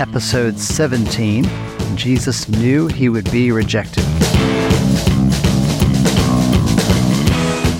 [0.00, 1.44] episode 17.
[1.94, 4.02] Jesus knew he would be rejected.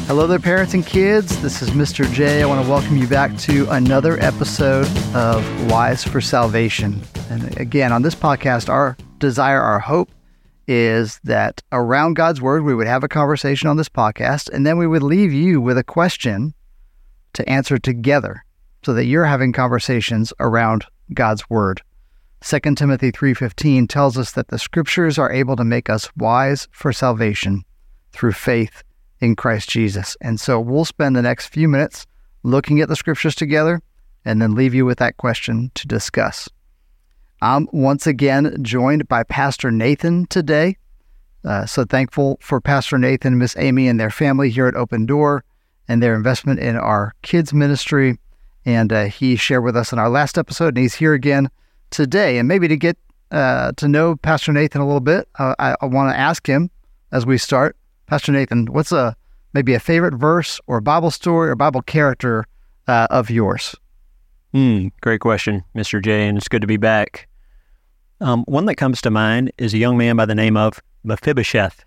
[0.07, 1.41] Hello there, parents and kids.
[1.41, 2.05] This is Mr.
[2.13, 2.43] J.
[2.43, 7.01] I want to welcome you back to another episode of Wise for Salvation.
[7.31, 10.11] And again, on this podcast, our desire, our hope
[10.69, 14.77] is that around God's Word, we would have a conversation on this podcast, and then
[14.77, 16.53] we would leave you with a question
[17.33, 18.45] to answer together
[18.85, 21.81] so that you're having conversations around God's Word.
[22.43, 26.93] 2 Timothy 3:15 tells us that the scriptures are able to make us wise for
[26.93, 27.63] salvation
[28.13, 28.83] through faith
[29.21, 30.17] in Christ Jesus.
[30.23, 32.07] And so we'll spend the next few minutes
[32.43, 33.83] looking at the scriptures together
[34.25, 36.49] and then leave you with that question to discuss.
[37.43, 40.77] I'm once again joined by Pastor Nathan today.
[41.45, 45.45] Uh, so thankful for Pastor Nathan, Miss Amy, and their family here at Open Door
[45.89, 48.19] and their investment in our kids' ministry.
[48.65, 51.51] And uh, he shared with us in our last episode, and he's here again
[51.91, 52.39] today.
[52.39, 52.97] And maybe to get
[53.31, 56.71] uh, to know Pastor Nathan a little bit, uh, I, I want to ask him
[57.13, 59.17] as we start Pastor Nathan, what's a
[59.53, 62.45] maybe a favorite verse or Bible story or Bible character
[62.89, 63.75] uh, of yours?
[64.53, 66.03] Hmm, great question, Mr.
[66.03, 67.29] J, and it's good to be back.
[68.21, 71.85] Um, one that comes to mind is a young man by the name of Mephibosheth.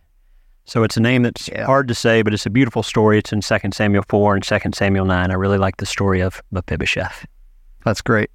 [0.65, 1.65] So it's a name that's yeah.
[1.65, 3.19] hard to say, but it's a beautiful story.
[3.19, 5.29] It's in 2 Samuel 4 and 2 Samuel 9.
[5.29, 7.25] I really like the story of Mephibosheth.
[7.83, 8.31] That's great.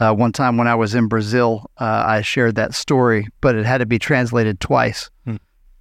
[0.00, 3.64] Uh, one time when I was in Brazil, uh, I shared that story, but it
[3.64, 5.10] had to be translated twice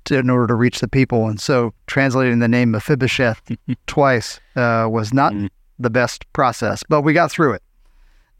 [0.06, 1.28] to, in order to reach the people.
[1.28, 3.42] And so translating the name Mephibosheth
[3.88, 5.50] twice uh, was not mm.
[5.80, 7.64] the best process, but we got through it.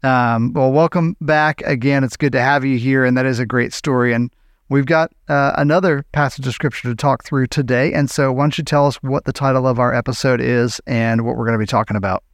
[0.04, 2.02] Um, well, welcome back again.
[2.02, 4.12] It's good to have you here, and that is a great story.
[4.12, 4.32] And
[4.68, 7.92] we've got uh, another passage of scripture to talk through today.
[7.92, 11.24] And so, why don't you tell us what the title of our episode is and
[11.24, 12.24] what we're going to be talking about?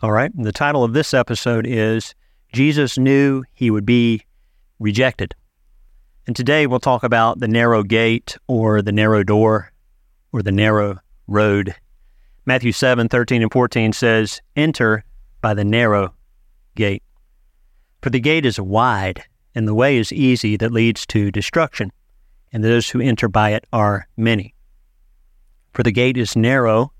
[0.00, 0.32] All right.
[0.34, 2.14] The title of this episode is
[2.52, 4.24] Jesus Knew He Would Be
[4.80, 5.34] Rejected.
[6.26, 9.70] And today we'll talk about the narrow gate or the narrow door
[10.32, 10.98] or the narrow
[11.28, 11.74] road.
[12.46, 15.04] Matthew 7 13 and 14 says, Enter
[15.40, 16.12] by the narrow
[16.74, 17.04] gate.
[18.02, 19.22] For the gate is wide,
[19.54, 21.92] and the way is easy that leads to destruction,
[22.52, 24.54] and those who enter by it are many.
[25.72, 26.92] For the gate is narrow,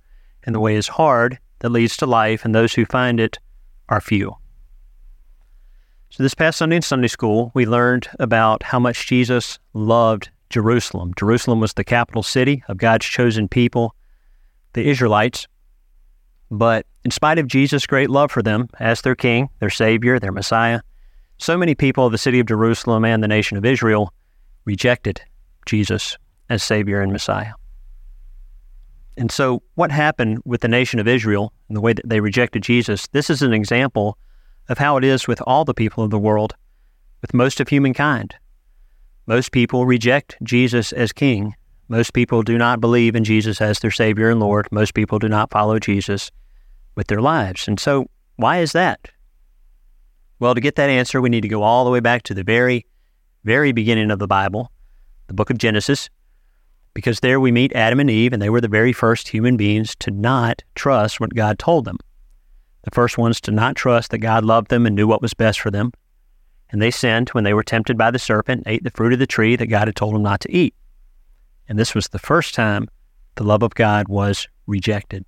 [0.44, 3.38] and the way is hard that leads to life, and those who find it
[3.88, 4.36] are few.
[6.12, 11.12] So, this past Sunday in Sunday school, we learned about how much Jesus loved Jerusalem.
[11.16, 13.94] Jerusalem was the capital city of God's chosen people,
[14.72, 15.46] the Israelites.
[16.50, 20.32] But in spite of Jesus' great love for them as their king, their savior, their
[20.32, 20.80] Messiah,
[21.38, 24.12] so many people of the city of Jerusalem and the nation of Israel
[24.64, 25.22] rejected
[25.64, 26.18] Jesus
[26.48, 27.52] as savior and Messiah.
[29.16, 32.64] And so, what happened with the nation of Israel and the way that they rejected
[32.64, 34.18] Jesus, this is an example
[34.70, 36.54] of how it is with all the people of the world,
[37.20, 38.36] with most of humankind.
[39.26, 41.54] Most people reject Jesus as king.
[41.88, 44.68] Most people do not believe in Jesus as their Savior and Lord.
[44.70, 46.30] Most people do not follow Jesus
[46.94, 47.66] with their lives.
[47.66, 49.10] And so, why is that?
[50.38, 52.44] Well, to get that answer, we need to go all the way back to the
[52.44, 52.86] very,
[53.44, 54.70] very beginning of the Bible,
[55.26, 56.08] the book of Genesis,
[56.94, 59.96] because there we meet Adam and Eve, and they were the very first human beings
[59.96, 61.98] to not trust what God told them.
[62.82, 65.60] The first ones to not trust that God loved them and knew what was best
[65.60, 65.92] for them.
[66.70, 69.26] And they sinned when they were tempted by the serpent, ate the fruit of the
[69.26, 70.74] tree that God had told them not to eat.
[71.68, 72.88] And this was the first time
[73.34, 75.24] the love of God was rejected.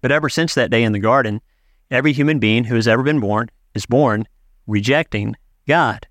[0.00, 1.40] But ever since that day in the garden,
[1.90, 4.26] every human being who has ever been born is born
[4.66, 6.06] rejecting God.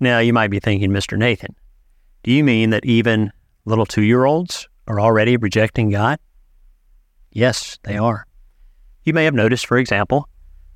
[0.00, 1.16] Now, you might be thinking, Mr.
[1.16, 1.54] Nathan,
[2.22, 3.32] do you mean that even
[3.64, 6.18] little two year olds are already rejecting God?
[7.30, 8.26] Yes, they are.
[9.04, 10.28] You may have noticed, for example,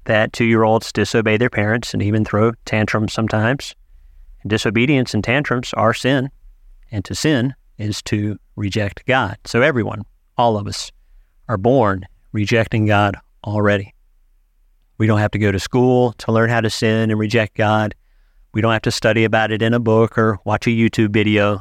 [0.04, 3.75] that two year olds disobey their parents and even throw tantrums sometimes.
[4.42, 6.31] And disobedience and tantrums are sin,
[6.91, 9.36] and to sin is to reject God.
[9.44, 10.03] So everyone,
[10.36, 10.91] all of us,
[11.48, 13.94] are born rejecting God already.
[14.98, 17.95] We don't have to go to school to learn how to sin and reject God.
[18.53, 21.60] We don't have to study about it in a book or watch a YouTube video.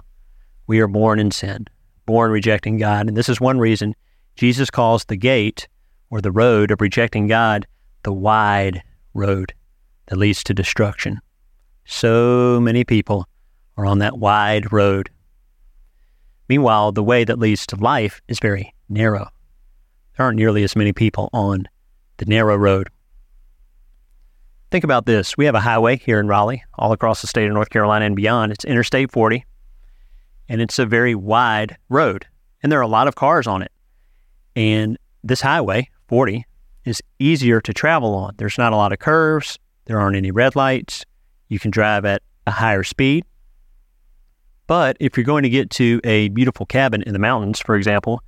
[0.68, 1.68] We are born in sin,
[2.06, 3.08] born rejecting God.
[3.08, 3.94] And this is one reason
[4.36, 5.68] Jesus calls the gate
[6.10, 7.68] or the road of rejecting God
[8.04, 9.54] the wide road
[10.06, 11.20] that leads to destruction.
[11.86, 13.28] So many people
[13.78, 15.10] are on that wide road.
[16.48, 19.28] Meanwhile, the way that leads to life is very narrow.
[20.16, 21.68] There aren't nearly as many people on
[22.18, 22.90] the narrow road.
[24.72, 25.36] Think about this.
[25.38, 28.16] We have a highway here in Raleigh, all across the state of North Carolina and
[28.16, 28.52] beyond.
[28.52, 29.46] It's Interstate 40,
[30.48, 32.28] and it's a very wide road,
[32.62, 33.72] and there are a lot of cars on it.
[34.56, 36.46] And this highway 40
[36.86, 38.36] is easier to travel on.
[38.38, 41.06] There's not a lot of curves, There aren't any red lights.
[41.48, 43.26] You can drive at a higher speed.
[44.68, 48.22] But if you're going to get to a beautiful cabin in the mountains, for example,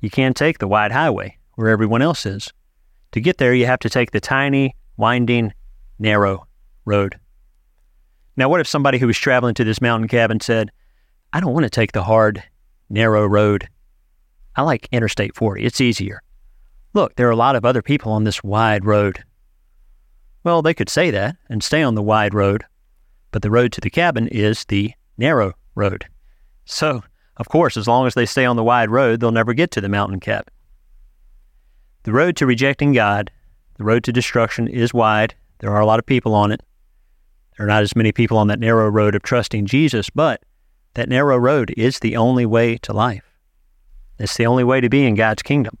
[0.00, 2.52] you can't take the wide highway where everyone else is.
[3.12, 5.52] To get there, you have to take the tiny, winding,
[5.98, 6.46] narrow
[6.84, 7.18] road.
[8.36, 10.70] Now, what if somebody who was traveling to this mountain cabin said,
[11.32, 12.42] I don't want to take the hard,
[12.88, 13.68] narrow road.
[14.56, 15.64] I like Interstate 40.
[15.64, 16.22] It's easier.
[16.94, 19.22] Look, there are a lot of other people on this wide road.
[20.44, 22.64] Well, they could say that and stay on the wide road,
[23.30, 26.06] but the road to the cabin is the narrow road.
[26.64, 27.02] So,
[27.36, 29.80] of course, as long as they stay on the wide road, they'll never get to
[29.80, 30.52] the mountain cabin.
[32.04, 33.30] The road to rejecting God,
[33.76, 35.34] the road to destruction is wide.
[35.58, 36.62] There are a lot of people on it.
[37.56, 40.42] There are not as many people on that narrow road of trusting Jesus, but
[40.94, 43.24] that narrow road is the only way to life.
[44.18, 45.76] It's the only way to be in God's kingdom.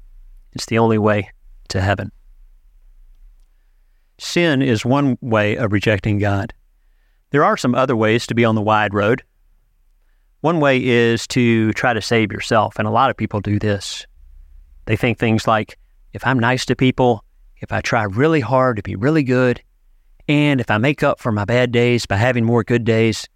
[0.58, 1.30] It's the only way
[1.68, 2.10] to heaven.
[4.18, 6.52] Sin is one way of rejecting God.
[7.30, 9.22] There are some other ways to be on the wide road.
[10.40, 14.04] One way is to try to save yourself, and a lot of people do this.
[14.86, 15.78] They think things like,
[16.12, 17.24] if I'm nice to people,
[17.58, 19.62] if I try really hard to be really good,
[20.26, 23.28] and if I make up for my bad days by having more good days,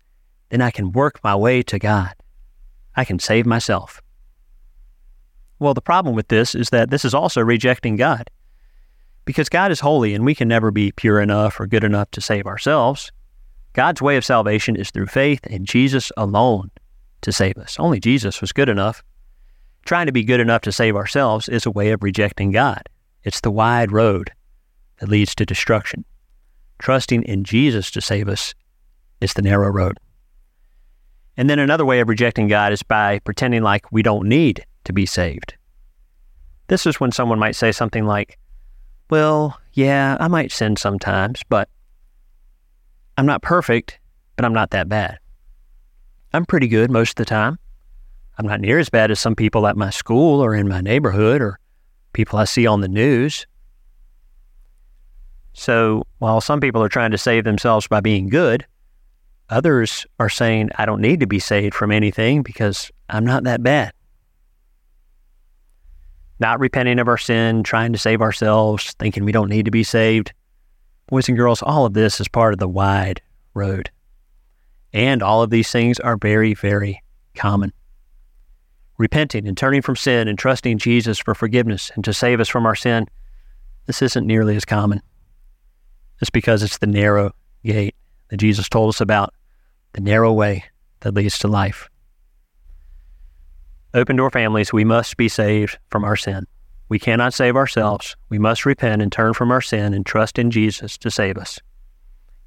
[0.48, 2.14] then I can work my way to God.
[2.96, 4.02] I can save myself.
[5.62, 8.28] Well, the problem with this is that this is also rejecting God.
[9.24, 12.20] Because God is holy and we can never be pure enough or good enough to
[12.20, 13.12] save ourselves.
[13.72, 16.72] God's way of salvation is through faith in Jesus alone
[17.20, 17.76] to save us.
[17.78, 19.04] Only Jesus was good enough.
[19.84, 22.88] Trying to be good enough to save ourselves is a way of rejecting God.
[23.22, 24.32] It's the wide road
[24.98, 26.04] that leads to destruction.
[26.80, 28.52] Trusting in Jesus to save us
[29.20, 29.96] is the narrow road.
[31.36, 34.92] And then another way of rejecting God is by pretending like we don't need to
[34.92, 35.54] be saved.
[36.68, 38.38] This is when someone might say something like,
[39.10, 41.68] Well, yeah, I might sin sometimes, but
[43.18, 43.98] I'm not perfect,
[44.36, 45.18] but I'm not that bad.
[46.32, 47.58] I'm pretty good most of the time.
[48.38, 51.42] I'm not near as bad as some people at my school or in my neighborhood
[51.42, 51.58] or
[52.14, 53.46] people I see on the news.
[55.52, 58.64] So while some people are trying to save themselves by being good,
[59.50, 63.62] others are saying, I don't need to be saved from anything because I'm not that
[63.62, 63.92] bad
[66.42, 69.84] not repenting of our sin, trying to save ourselves, thinking we don't need to be
[69.84, 70.34] saved.
[71.06, 73.22] Boys and girls, all of this is part of the wide
[73.54, 73.90] road.
[74.92, 77.00] And all of these things are very, very
[77.34, 77.72] common.
[78.98, 82.66] Repenting and turning from sin and trusting Jesus for forgiveness and to save us from
[82.66, 83.06] our sin,
[83.86, 85.00] this isn't nearly as common.
[86.20, 87.34] It's because it's the narrow
[87.64, 87.94] gate
[88.28, 89.32] that Jesus told us about,
[89.92, 90.64] the narrow way
[91.00, 91.88] that leads to life.
[93.94, 96.46] Open door families, we must be saved from our sin.
[96.88, 98.16] We cannot save ourselves.
[98.28, 101.58] We must repent and turn from our sin and trust in Jesus to save us.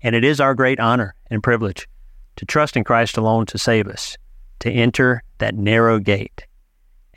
[0.01, 1.87] And it is our great honor and privilege
[2.37, 4.17] to trust in Christ alone to save us,
[4.59, 6.45] to enter that narrow gate,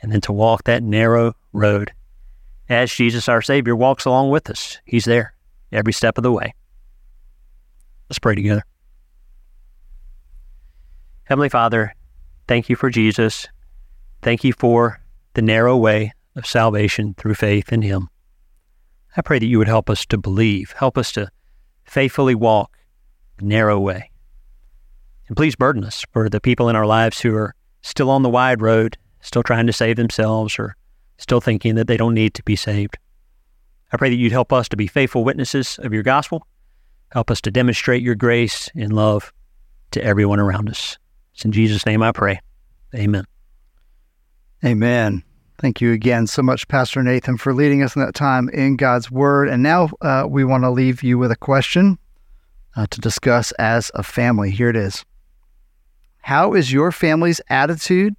[0.01, 1.91] and then to walk that narrow road
[2.69, 4.79] as Jesus, our Savior, walks along with us.
[4.85, 5.33] He's there
[5.71, 6.53] every step of the way.
[8.09, 8.63] Let's pray together.
[11.23, 11.95] Heavenly Father,
[12.47, 13.47] thank you for Jesus.
[14.21, 15.01] Thank you for
[15.33, 18.09] the narrow way of salvation through faith in Him.
[19.15, 21.29] I pray that you would help us to believe, help us to
[21.85, 22.77] faithfully walk
[23.37, 24.11] the narrow way.
[25.27, 28.29] And please burden us for the people in our lives who are still on the
[28.29, 30.75] wide road, still trying to save themselves, or
[31.17, 32.97] still thinking that they don't need to be saved.
[33.91, 36.45] I pray that you'd help us to be faithful witnesses of your gospel.
[37.11, 39.33] Help us to demonstrate your grace and love
[39.91, 40.97] to everyone around us.
[41.33, 42.39] It's in Jesus' name I pray.
[42.93, 43.25] Amen.
[44.63, 45.23] Amen.
[45.59, 49.09] Thank you again so much, Pastor Nathan, for leading us in that time in God's
[49.09, 49.49] Word.
[49.49, 51.97] And now uh, we want to leave you with a question
[52.75, 54.51] uh, to discuss as a family.
[54.51, 55.05] Here it is
[56.21, 58.15] How is your family's attitude,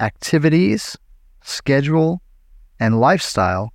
[0.00, 0.96] activities,
[1.42, 2.22] schedule,
[2.80, 3.72] and lifestyle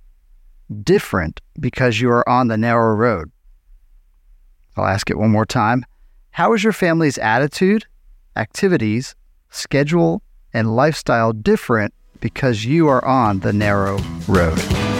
[0.82, 3.30] different because you are on the narrow road?
[4.76, 5.84] I'll ask it one more time.
[6.30, 7.86] How is your family's attitude,
[8.34, 9.14] activities,
[9.50, 10.22] schedule,
[10.54, 14.93] and lifestyle different because you are on the narrow road.